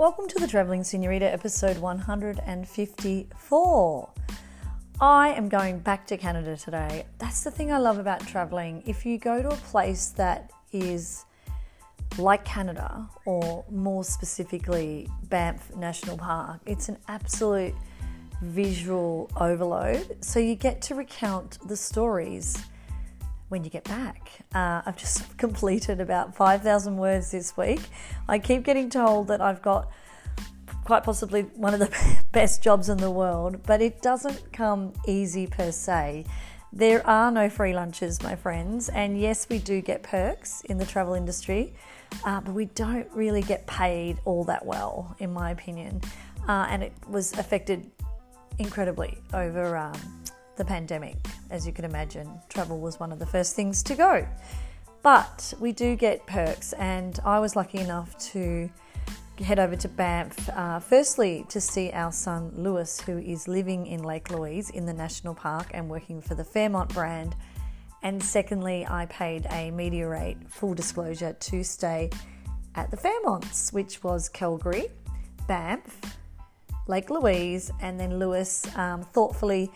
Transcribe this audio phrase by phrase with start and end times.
[0.00, 4.10] Welcome to the Traveling Senorita, episode 154.
[4.98, 7.04] I am going back to Canada today.
[7.18, 8.82] That's the thing I love about traveling.
[8.86, 11.26] If you go to a place that is
[12.16, 17.74] like Canada, or more specifically, Banff National Park, it's an absolute
[18.40, 20.16] visual overload.
[20.24, 22.56] So you get to recount the stories
[23.50, 24.30] when you get back.
[24.54, 27.80] Uh, I've just completed about 5,000 words this week.
[28.28, 29.90] I keep getting told that I've got
[30.84, 31.90] quite possibly one of the
[32.32, 36.24] best jobs in the world, but it doesn't come easy per se.
[36.72, 40.86] There are no free lunches, my friends, and yes, we do get perks in the
[40.86, 41.74] travel industry,
[42.24, 46.00] uh, but we don't really get paid all that well, in my opinion.
[46.48, 47.90] Uh, and it was affected
[48.58, 50.19] incredibly over um,
[50.56, 51.16] the pandemic.
[51.50, 54.26] As you can imagine, travel was one of the first things to go.
[55.02, 58.70] But we do get perks, and I was lucky enough to
[59.42, 64.02] head over to Banff, uh, firstly to see our son Lewis, who is living in
[64.02, 67.34] Lake Louise in the national park and working for the Fairmont brand.
[68.02, 72.10] And secondly, I paid a media rate, full disclosure, to stay
[72.74, 74.88] at the Fairmonts, which was Calgary,
[75.46, 76.00] Banff,
[76.86, 79.70] Lake Louise, and then Lewis um, thoughtfully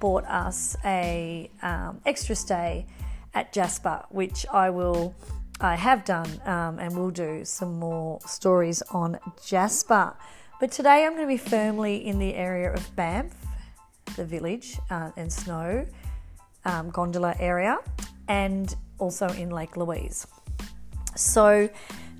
[0.00, 2.86] bought us a um, extra stay
[3.34, 5.14] at Jasper, which I will,
[5.60, 10.14] I have done, um, and will do some more stories on Jasper.
[10.60, 13.32] But today I'm going to be firmly in the area of Banff,
[14.16, 15.86] the village uh, and snow
[16.64, 17.78] um, gondola area,
[18.28, 20.26] and also in Lake Louise.
[21.14, 21.68] So,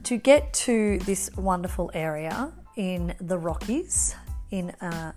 [0.04, 4.14] to get to this wonderful area in the Rockies
[4.50, 5.12] in uh,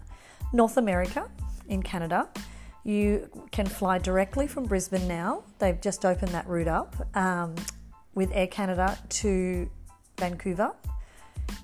[0.52, 1.30] North America,
[1.70, 2.28] in Canada,
[2.84, 5.44] you can fly directly from Brisbane now.
[5.60, 7.56] They've just opened that route up um,
[8.16, 9.70] with Air Canada to
[10.18, 10.72] Vancouver.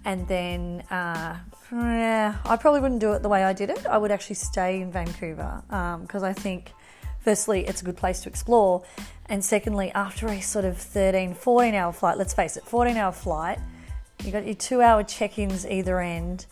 [0.06, 1.38] And then uh,
[1.72, 3.86] yeah, I probably wouldn't do it the way I did it.
[3.86, 5.62] I would actually stay in Vancouver
[6.02, 6.72] because um, I think,
[7.20, 8.84] firstly, it's a good place to explore.
[9.28, 13.12] And secondly, after a sort of 13, 14 hour flight, let's face it, 14 hour
[13.12, 13.60] flight,
[14.24, 16.46] you got your two hour check ins either end.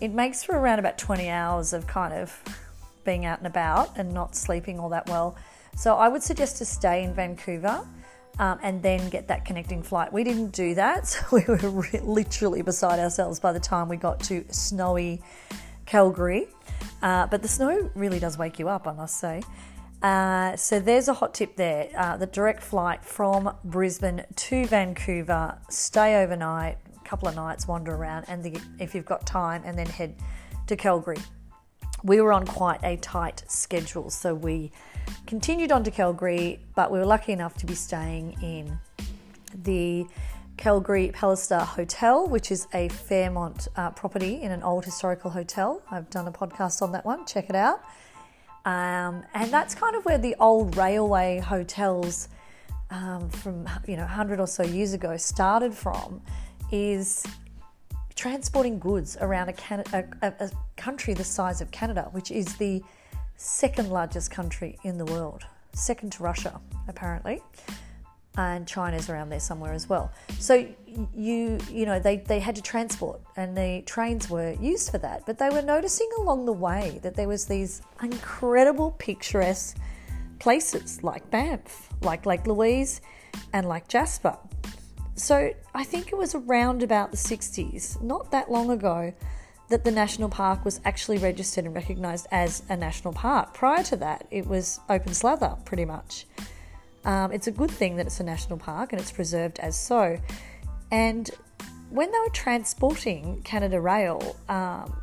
[0.00, 2.42] It makes for around about 20 hours of kind of
[3.04, 5.36] being out and about and not sleeping all that well.
[5.76, 7.86] So I would suggest to stay in Vancouver
[8.38, 10.12] um, and then get that connecting flight.
[10.12, 13.96] We didn't do that, so we were re- literally beside ourselves by the time we
[13.96, 15.22] got to snowy
[15.86, 16.48] Calgary.
[17.02, 19.42] Uh, but the snow really does wake you up, I must say.
[20.02, 21.88] Uh, so there's a hot tip there.
[21.96, 27.94] Uh, the direct flight from Brisbane to Vancouver, stay overnight, a couple of nights, wander
[27.94, 30.16] around, and the, if you've got time, and then head
[30.66, 31.18] to Calgary
[32.02, 34.70] we were on quite a tight schedule, so we
[35.26, 38.78] continued on to Calgary, but we were lucky enough to be staying in
[39.64, 40.06] the
[40.56, 45.82] Calgary Palliser Hotel, which is a Fairmont uh, property in an old historical hotel.
[45.90, 47.82] I've done a podcast on that one, check it out.
[48.64, 52.28] Um, and that's kind of where the old railway hotels
[52.90, 56.20] um, from you know 100 or so years ago started from
[56.70, 57.24] is
[58.14, 60.50] transporting goods around a, Can- a, a,
[60.82, 62.82] country the size of Canada, which is the
[63.36, 67.40] second largest country in the world, second to Russia, apparently.
[68.36, 70.10] And China's around there somewhere as well.
[70.38, 70.66] So
[71.14, 75.24] you you know they, they had to transport and the trains were used for that.
[75.26, 79.76] But they were noticing along the way that there was these incredible picturesque
[80.38, 83.02] places like Banff, like Lake Louise,
[83.52, 84.36] and like Jasper.
[85.14, 89.12] So I think it was around about the 60s, not that long ago,
[89.72, 93.54] that the national park was actually registered and recognised as a national park.
[93.54, 96.26] Prior to that, it was open slather pretty much.
[97.06, 100.18] Um, it's a good thing that it's a national park and it's preserved as so.
[100.90, 101.30] And
[101.88, 104.94] when they were transporting Canada Rail um,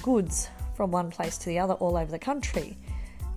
[0.00, 2.78] goods from one place to the other all over the country,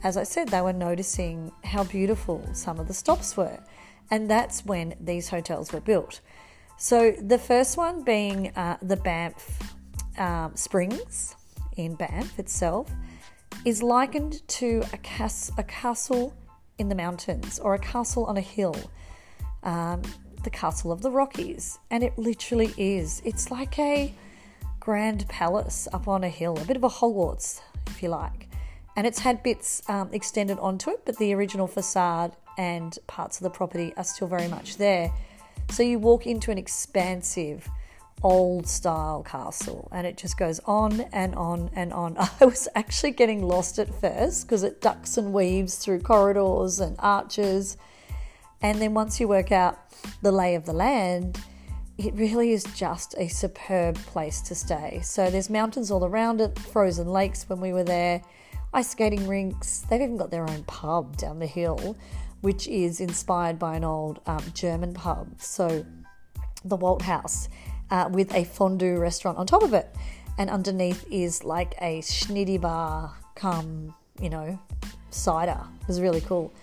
[0.04, 3.60] as I said, they were noticing how beautiful some of the stops were.
[4.12, 6.22] And that's when these hotels were built.
[6.78, 9.74] So the first one being uh, the Banff
[10.18, 11.36] um, Springs
[11.76, 12.92] in Banff itself
[13.66, 16.34] is likened to a, cas- a, castle
[16.78, 18.76] in the mountains or a castle on a hill,
[19.64, 20.02] um,
[20.44, 21.80] the Castle of the Rockies.
[21.92, 23.22] And it literally is.
[23.26, 24.14] It's like a
[24.80, 28.48] grand palace up on a hill, a bit of a Hogwarts, if you like.
[28.96, 33.44] And it's had bits um, extended onto it, but the original facade and parts of
[33.44, 35.12] the property are still very much there.
[35.70, 37.68] So you walk into an expansive,
[38.24, 42.18] old style castle and it just goes on and on and on.
[42.42, 46.96] I was actually getting lost at first because it ducks and weaves through corridors and
[47.00, 47.78] arches.
[48.62, 49.78] And then once you work out
[50.22, 51.40] the lay of the land,
[51.98, 55.02] it really is just a superb place to stay.
[55.04, 58.22] So there's mountains all around it, frozen lakes when we were there,
[58.74, 59.80] ice skating rinks.
[59.90, 61.98] They've even got their own pub down the hill,
[62.42, 65.28] which is inspired by an old um, German pub.
[65.40, 65.86] So
[66.64, 67.48] the Waldhaus
[67.92, 69.94] uh, with a fondue restaurant on top of it.
[70.38, 74.60] And underneath is like a schnitty bar come, you know,
[75.10, 75.60] cider.
[75.82, 76.54] It was really cool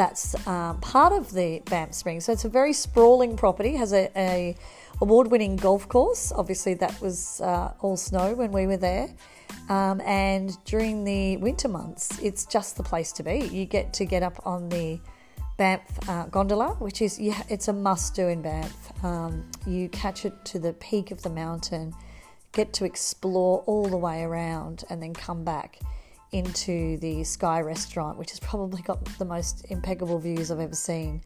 [0.00, 2.24] that's um, part of the Banff Springs.
[2.24, 4.56] So it's a very sprawling property, has a, a
[5.02, 6.32] award-winning golf course.
[6.32, 9.08] Obviously, that was uh, all snow when we were there.
[9.68, 13.40] Um, and during the winter months, it's just the place to be.
[13.52, 14.98] You get to get up on the
[15.60, 19.04] Banff uh, gondola, which is yeah, it's a must-do in Banff.
[19.04, 21.92] Um, you catch it to the peak of the mountain,
[22.52, 25.78] get to explore all the way around, and then come back
[26.32, 31.20] into the Sky restaurant, which has probably got the most impeccable views I've ever seen,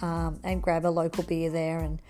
[0.00, 2.00] um, and grab a local beer there and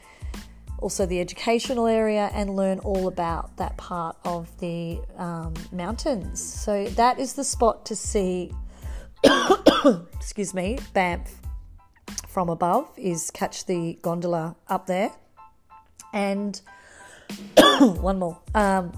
[0.79, 6.41] also the educational area and learn all about that part of the um, mountains.
[6.41, 8.53] So that is the spot to see,
[10.15, 11.41] excuse me, Banff
[12.37, 15.11] from above is catch the gondola up there.
[16.13, 16.61] And
[17.81, 18.39] one more.
[18.55, 18.93] Um,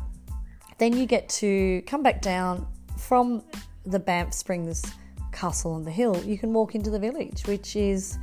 [0.79, 3.45] then you get to come back down from
[3.87, 4.83] the Banff Springs
[5.31, 8.19] Castle on the Hill, you can walk into the village, which is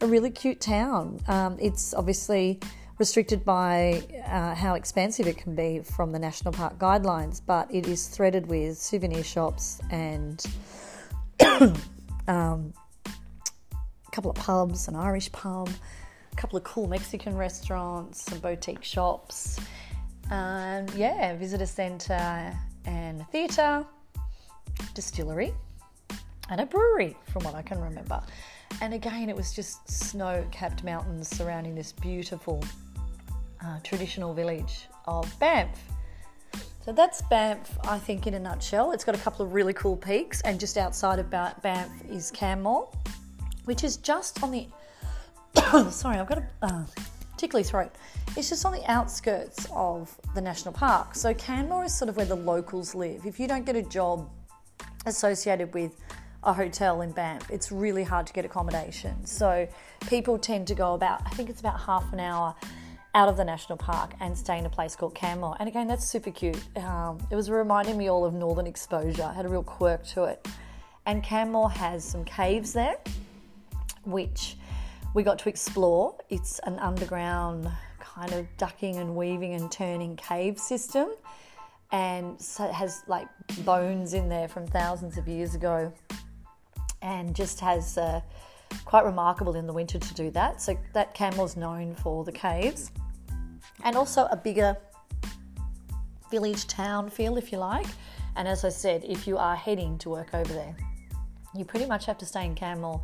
[0.00, 1.20] a really cute town.
[1.28, 2.58] Um, it's obviously
[2.98, 7.86] restricted by uh, how expansive it can be from the national park guidelines, but it
[7.86, 10.42] is threaded with souvenir shops and
[12.28, 12.72] um,
[14.14, 15.68] couple of pubs, an Irish pub,
[16.32, 19.58] a couple of cool Mexican restaurants, some boutique shops,
[20.30, 23.84] and yeah, visitor centre and a theatre
[24.94, 25.52] distillery
[26.48, 28.22] and a brewery, from what I can remember.
[28.80, 32.62] And again, it was just snow capped mountains surrounding this beautiful
[33.64, 35.82] uh, traditional village of Banff.
[36.84, 38.92] So that's Banff, I think, in a nutshell.
[38.92, 42.88] It's got a couple of really cool peaks, and just outside of Banff is Canmore,
[43.64, 44.66] which is just on the.
[45.90, 46.84] sorry, I've got a uh,
[47.36, 47.92] tickly throat.
[48.36, 51.14] It's just on the outskirts of the national park.
[51.14, 53.26] So Canmore is sort of where the locals live.
[53.26, 54.28] If you don't get a job
[55.06, 55.96] associated with
[56.44, 57.50] a hotel in Banff.
[57.50, 59.24] It's really hard to get accommodation.
[59.24, 59.66] So
[60.08, 62.54] people tend to go about, I think it's about half an hour
[63.14, 65.56] out of the national park and stay in a place called Canmore.
[65.58, 66.60] And again, that's super cute.
[66.76, 70.24] Um, it was reminding me all of Northern Exposure, it had a real quirk to
[70.24, 70.46] it.
[71.06, 72.96] And Canmore has some caves there,
[74.04, 74.56] which
[75.14, 76.16] we got to explore.
[76.28, 77.70] It's an underground
[78.00, 81.08] kind of ducking and weaving and turning cave system
[81.94, 83.28] and so it has like
[83.64, 85.92] bones in there from thousands of years ago
[87.02, 88.20] and just has uh,
[88.84, 90.60] quite remarkable in the winter to do that.
[90.60, 92.90] So that Canmore's known for the caves.
[93.84, 94.76] And also a bigger
[96.32, 97.86] village town feel if you like.
[98.34, 100.74] And as i said if you are heading to work over there
[101.54, 103.00] you pretty much have to stay in canmore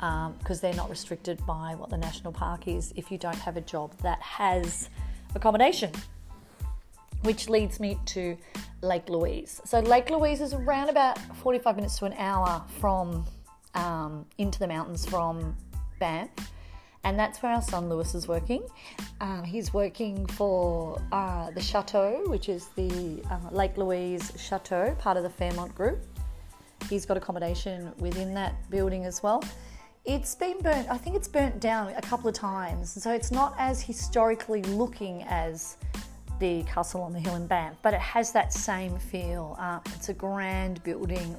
[0.00, 3.58] because um, they're not restricted by what the national park is if you don't have
[3.58, 4.88] a job that has
[5.34, 5.92] accommodation
[7.22, 8.36] which leads me to
[8.82, 9.60] Lake Louise.
[9.64, 13.26] So Lake Louise is around about 45 minutes to an hour from
[13.74, 15.56] um, into the mountains from
[15.98, 16.30] Banff,
[17.04, 18.62] and that's where our son Lewis is working.
[19.20, 25.16] Uh, he's working for uh, the Chateau, which is the uh, Lake Louise Chateau, part
[25.16, 26.00] of the Fairmont Group.
[26.88, 29.44] He's got accommodation within that building as well.
[30.06, 33.54] It's been burnt, I think it's burnt down a couple of times, so it's not
[33.58, 35.76] as historically looking as
[36.38, 39.56] the Castle on the Hill in Banff, but it has that same feel.
[39.58, 41.36] Uh, it's a grand building,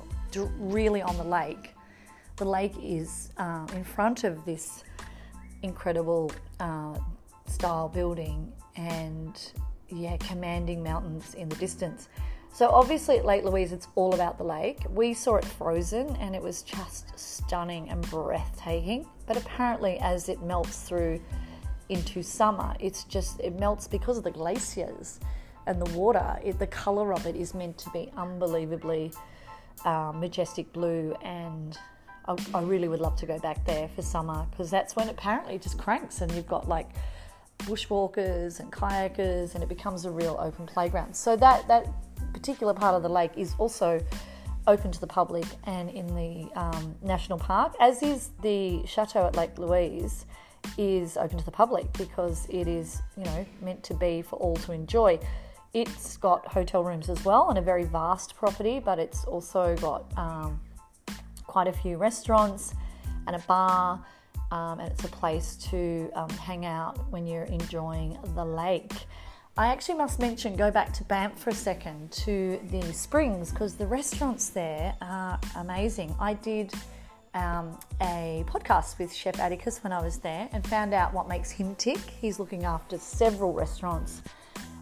[0.59, 1.73] really on the lake.
[2.35, 4.83] The lake is uh, in front of this
[5.63, 6.99] incredible uh,
[7.47, 9.41] style building and
[9.89, 12.09] yeah, commanding mountains in the distance.
[12.53, 14.86] So obviously at Lake Louise, it's all about the lake.
[14.89, 19.08] We saw it frozen and it was just stunning and breathtaking.
[19.25, 21.22] But apparently, as it melts through
[21.91, 22.74] into summer.
[22.79, 25.20] It's just, it melts because of the glaciers
[25.67, 26.39] and the water.
[26.43, 29.12] It, the colour of it is meant to be unbelievably
[29.86, 31.77] uh, majestic blue and
[32.27, 35.55] I, I, really would love to go back there for summer because that's when apparently
[35.55, 36.91] it just cranks and you've got like
[37.60, 41.15] bushwalkers and kayakers and it becomes a real open playground.
[41.15, 41.88] So that, that
[42.33, 44.03] particular part of the lake is also
[44.67, 49.35] open to the public and in the um, national park, as is the chateau at
[49.35, 50.25] Lake Louise
[50.77, 54.55] is open to the public because it is, you know, meant to be for all
[54.55, 55.19] to enjoy.
[55.73, 60.05] It's got hotel rooms as well and a very vast property, but it's also got
[60.17, 60.59] um,
[61.47, 62.73] quite a few restaurants
[63.27, 64.05] and a bar
[64.51, 68.93] um, and it's a place to um, hang out when you're enjoying the lake.
[69.58, 73.75] I actually must mention, go back to Banff for a second to the springs because
[73.75, 76.15] the restaurants there are amazing.
[76.22, 76.74] I did
[77.34, 81.51] um, a podcast with Chef Atticus when I was there and found out what makes
[81.51, 82.00] him tick.
[82.00, 84.22] He's looking after several restaurants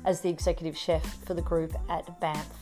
[0.05, 2.53] as the executive chef for the group at Banff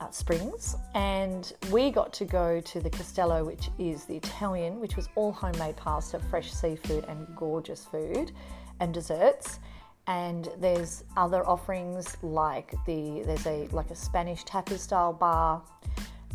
[0.00, 0.74] uh, Springs.
[0.94, 5.32] And we got to go to the Castello, which is the Italian, which was all
[5.32, 8.32] homemade pasta, fresh seafood, and gorgeous food
[8.80, 9.58] and desserts.
[10.08, 15.62] And there's other offerings like the there's a like a Spanish tapas style bar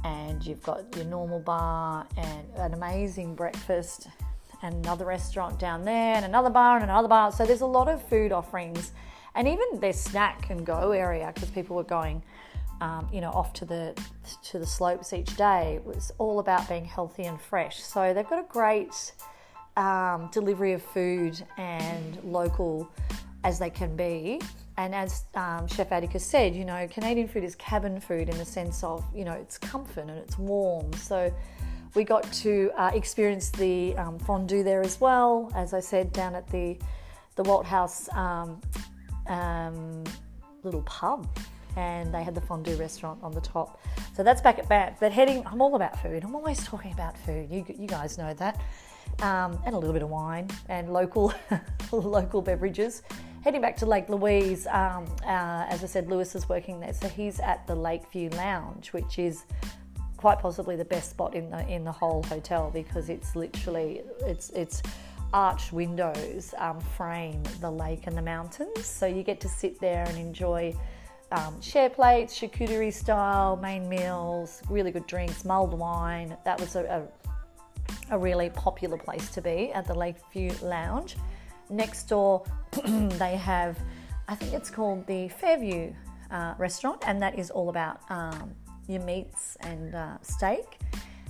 [0.04, 4.08] and you've got your normal bar and an amazing breakfast
[4.64, 7.32] and another restaurant down there and another bar and another bar.
[7.32, 8.92] So there's a lot of food offerings
[9.36, 12.22] and even their snack and go area because people were going,
[12.82, 13.96] um, you know, off to the
[14.44, 15.76] to the slopes each day.
[15.76, 17.82] It was all about being healthy and fresh.
[17.82, 19.14] So they've got a great
[19.78, 22.90] um, delivery of food and local
[23.44, 24.40] as they can be.
[24.78, 28.46] And as um, Chef Atticus said, you know, Canadian food is cabin food in the
[28.46, 30.92] sense of, you know, it's comfort and it's warm.
[30.94, 31.34] So
[31.94, 35.52] we got to uh, experience the um, fondue there as well.
[35.56, 36.78] As I said, down at the
[37.36, 38.62] the Waldhaus um,
[39.28, 40.04] um,
[40.64, 41.28] little pub,
[41.76, 43.80] and they had the fondue restaurant on the top.
[44.16, 45.00] So that's back at Banff.
[45.00, 46.24] But heading, I'm all about food.
[46.24, 47.50] I'm always talking about food.
[47.50, 48.60] You, you guys know that.
[49.22, 51.34] Um, and a little bit of wine and local
[51.92, 53.04] local beverages
[53.44, 57.08] heading back to Lake Louise, um, uh, as I said, Lewis is working there, so
[57.08, 59.46] he's at the Lakeview Lounge, which is
[60.18, 64.52] quite possibly the best spot in the in the whole hotel because it's literally it's
[64.52, 64.84] it's
[65.34, 70.06] arched windows um, frame the lake and the mountains, so you get to sit there
[70.08, 70.74] and enjoy.
[71.34, 76.36] Um, share plates, charcuterie style, main meals, really good drinks, mulled wine.
[76.44, 77.08] That was a,
[78.12, 81.16] a, a really popular place to be at the Lakeview Lounge.
[81.72, 82.44] Next door,
[82.84, 83.80] they have,
[84.28, 85.94] I think it's called the Fairview
[86.30, 88.54] uh, restaurant, and that is all about um,
[88.88, 90.80] your meats and uh, steak.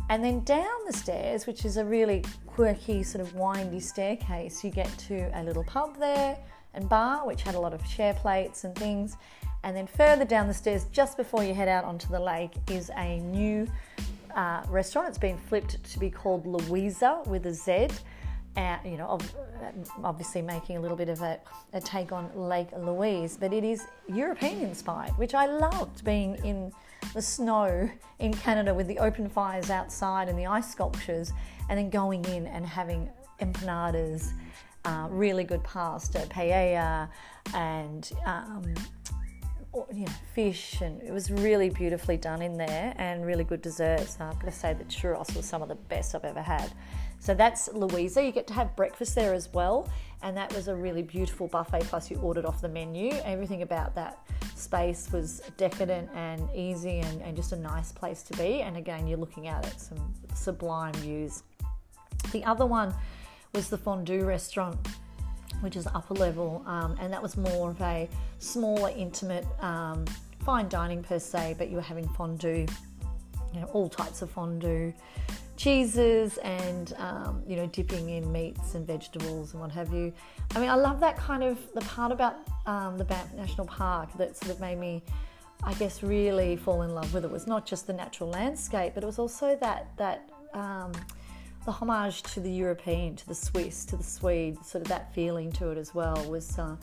[0.10, 4.72] And then down the stairs, which is a really quirky, sort of windy staircase, you
[4.72, 6.38] get to a little pub there
[6.74, 9.18] and bar, which had a lot of share plates and things.
[9.64, 12.90] And then further down the stairs, just before you head out onto the lake, is
[12.98, 13.68] a new
[14.36, 15.08] uh, restaurant.
[15.08, 17.90] It's been flipped to be called Louisa with a Z
[18.86, 19.18] you know,
[20.04, 21.40] obviously making a little bit of a,
[21.74, 26.72] a, take on Lake Louise, but it is European inspired, which I loved being in
[27.14, 27.90] the snow
[28.20, 31.32] in Canada with the open fires outside and the ice sculptures,
[31.70, 34.34] and then going in and having empanadas,
[34.86, 37.10] uh, really good pasta, paella,
[37.54, 38.74] and um,
[39.74, 44.18] you know, fish, and it was really beautifully done in there, and really good desserts.
[44.20, 46.72] I've got to say that churros was some of the best I've ever had.
[47.20, 48.24] So that's Louisa.
[48.24, 49.88] You get to have breakfast there as well.
[50.24, 53.12] And that was a really beautiful buffet, plus you ordered off the menu.
[53.24, 54.20] Everything about that
[54.56, 58.62] space was decadent and easy and, and just a nice place to be.
[58.62, 61.44] And again, you're looking out at some sublime views.
[62.32, 62.94] The other one
[63.54, 64.78] was the fondue restaurant,
[65.60, 70.06] which is upper level, um, and that was more of a smaller, intimate, um,
[70.40, 72.66] fine dining per se, but you were having fondue,
[73.54, 74.94] you know, all types of fondue,
[75.62, 80.12] cheeses and um, you know dipping in meats and vegetables and what have you.
[80.56, 84.10] I mean, I love that kind of the part about um, the Banff National Park
[84.18, 85.04] that sort of made me,
[85.64, 89.04] I guess, really fall in love with it was not just the natural landscape, but
[89.04, 90.92] it was also that that um,
[91.66, 95.52] the homage to the European, to the Swiss, to the Swede, sort of that feeling
[95.54, 96.76] to it as well was uh,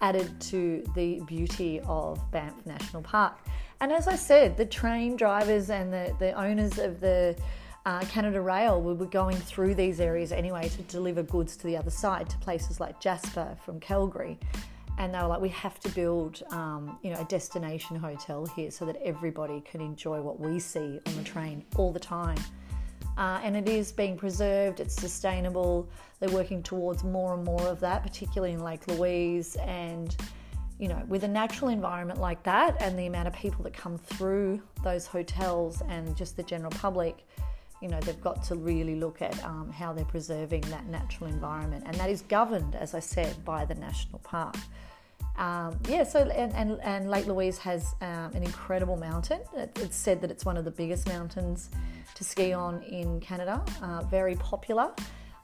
[0.00, 3.38] added to the beauty of Banff National Park.
[3.80, 7.36] And as I said, the train drivers and the, the owners of the
[7.86, 11.76] uh, Canada Rail, we were going through these areas anyway to deliver goods to the
[11.76, 14.38] other side, to places like Jasper from Calgary.
[14.96, 18.70] And they were like, we have to build, um, you know, a destination hotel here
[18.70, 22.38] so that everybody can enjoy what we see on the train all the time.
[23.16, 25.88] Uh, and it is being preserved, it's sustainable.
[26.20, 29.56] They're working towards more and more of that, particularly in Lake Louise.
[29.56, 30.16] And,
[30.78, 33.98] you know, with a natural environment like that and the amount of people that come
[33.98, 37.24] through those hotels and just the general public,
[37.84, 41.84] you know they've got to really look at um, how they're preserving that natural environment,
[41.86, 44.56] and that is governed, as I said, by the national park.
[45.36, 49.40] Um, yeah, so and, and, and, Lake Louise has um, an incredible mountain.
[49.54, 51.70] It's said that it's one of the biggest mountains
[52.14, 53.60] to ski on in Canada.
[53.82, 54.92] Uh, very popular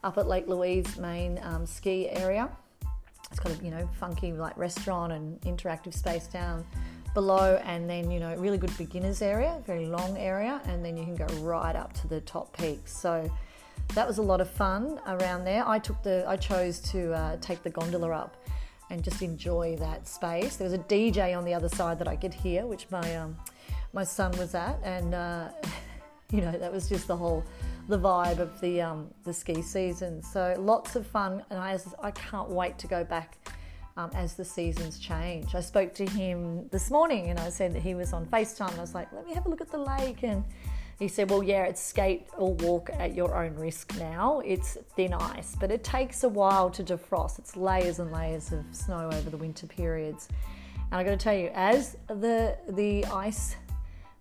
[0.03, 2.49] up at Lake Louise main um, ski area.
[3.31, 6.65] It's got a you know funky like restaurant and interactive space down
[7.13, 11.03] below and then you know really good beginners area very long area and then you
[11.03, 13.29] can go right up to the top peaks so
[13.93, 15.67] that was a lot of fun around there.
[15.67, 18.37] I took the, I chose to uh, take the gondola up
[18.91, 20.57] and just enjoy that space.
[20.57, 23.37] There was a DJ on the other side that I could hear, which my um,
[23.93, 25.49] my son was at, and uh,
[26.31, 27.43] you know that was just the whole
[27.87, 30.21] the vibe of the um, the ski season.
[30.21, 33.37] So lots of fun, and I I can't wait to go back.
[33.97, 37.81] Um, as the seasons change, I spoke to him this morning and I said that
[37.81, 38.77] he was on FaceTime.
[38.77, 40.23] I was like, let me have a look at the lake.
[40.23, 40.45] And
[41.01, 44.39] he said, Well, yeah, it's skate or walk at your own risk now.
[44.45, 47.39] It's thin ice, but it takes a while to defrost.
[47.39, 50.29] It's layers and layers of snow over the winter periods.
[50.75, 53.55] And I got to tell you, as the, the ice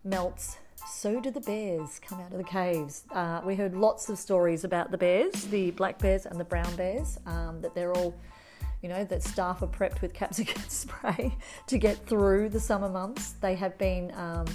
[0.05, 0.57] melts,
[0.91, 3.05] so do the bears come out of the caves.
[3.13, 6.75] Uh, we heard lots of stories about the bears, the black bears and the brown
[6.77, 8.15] bears, um, that they're all,
[8.81, 13.33] you know, that staff are prepped with capsicum spray to get through the summer months.
[13.33, 14.47] They have been um,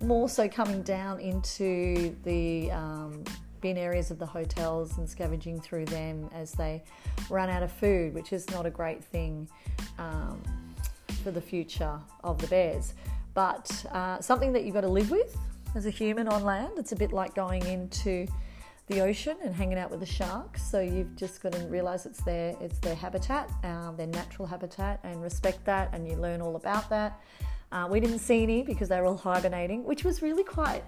[0.00, 3.24] more so coming down into the um,
[3.60, 6.82] bin areas of the hotels and scavenging through them as they
[7.30, 9.48] run out of food, which is not a great thing
[9.98, 10.40] um,
[11.22, 12.94] for the future of the bears.
[13.34, 15.36] But uh, something that you've got to live with
[15.74, 16.72] as a human on land.
[16.76, 18.26] It's a bit like going into
[18.86, 20.62] the ocean and hanging out with the sharks.
[20.62, 25.00] So you've just got to realise it's their it's their habitat, uh, their natural habitat,
[25.04, 25.90] and respect that.
[25.92, 27.20] And you learn all about that.
[27.70, 30.82] Uh, we didn't see any because they were all hibernating, which was really quite.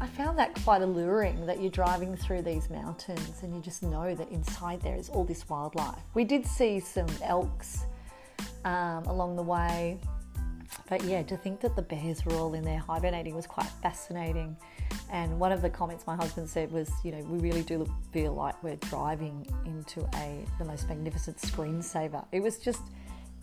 [0.00, 4.14] I found that quite alluring that you're driving through these mountains and you just know
[4.14, 5.98] that inside there is all this wildlife.
[6.14, 7.84] We did see some elks
[8.64, 9.98] um, along the way,
[10.88, 14.56] but yeah, to think that the bears were all in there hibernating was quite fascinating.
[15.10, 18.34] And one of the comments my husband said was, you know, we really do feel
[18.34, 22.24] like we're driving into a the most magnificent screensaver.
[22.30, 22.82] It was just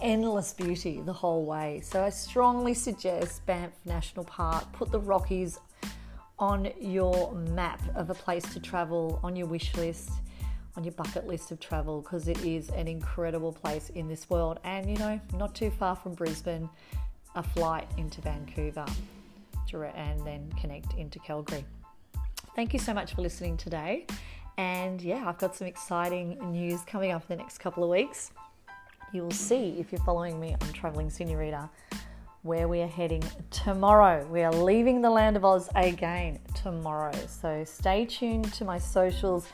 [0.01, 1.81] endless beauty the whole way.
[1.83, 4.71] So I strongly suggest Banff National Park.
[4.73, 5.59] Put the Rockies
[6.37, 10.09] on your map of a place to travel, on your wish list,
[10.75, 14.59] on your bucket list of travel, because it is an incredible place in this world.
[14.63, 16.69] And you know, not too far from Brisbane,
[17.35, 18.85] a flight into Vancouver
[19.73, 21.65] and then connect into Calgary.
[22.55, 24.05] Thank you so much for listening today.
[24.57, 28.31] And yeah, I've got some exciting news coming up in the next couple of weeks
[29.11, 31.69] you will see if you're following me on Traveling Senorita
[32.45, 34.23] where we are heading tomorrow.
[34.27, 37.11] We are leaving the land of Oz again tomorrow.
[37.27, 39.47] So stay tuned to my socials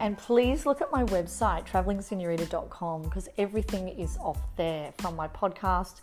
[0.00, 5.96] and please look at my website, travelingsenorita.com, because everything is off there from my podcast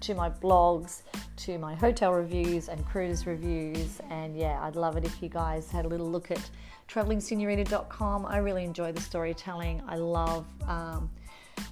[0.00, 1.02] to my blogs
[1.36, 4.00] to my hotel reviews and cruise reviews.
[4.10, 6.50] And yeah, I'd love it if you guys had a little look at
[6.88, 8.26] travelingsenorita.com.
[8.26, 9.80] I really enjoy the storytelling.
[9.86, 11.10] I love um,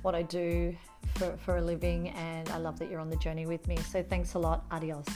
[0.02, 0.76] what I do
[1.16, 3.76] for, for a living, and I love that you're on the journey with me.
[3.76, 4.64] So thanks a lot.
[4.70, 5.06] Adios.